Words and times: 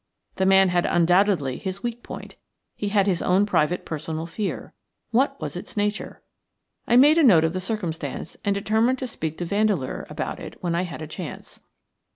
The 0.37 0.47
man 0.47 0.69
had 0.69 0.87
undoubtedly 0.87 1.59
his 1.59 1.83
weak 1.83 2.01
point; 2.01 2.35
he 2.75 2.89
had 2.89 3.05
his 3.05 3.21
own 3.21 3.45
private 3.45 3.85
personal 3.85 4.25
fear. 4.25 4.73
What 5.11 5.39
was 5.39 5.55
its 5.55 5.77
nature? 5.77 6.23
I 6.87 6.95
made 6.95 7.19
a 7.19 7.23
note 7.23 7.43
of 7.43 7.53
the 7.53 7.61
circumstance 7.61 8.35
and 8.43 8.55
determined 8.55 8.97
to 8.97 9.05
speak 9.07 9.37
to 9.37 9.45
Vandeleur 9.45 10.07
about 10.09 10.39
it 10.39 10.57
when 10.63 10.73
I 10.73 10.85
had 10.85 11.03
a 11.03 11.07
chance. 11.07 11.59